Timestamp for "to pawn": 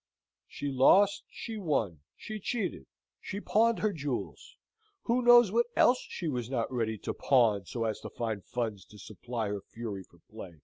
6.97-7.65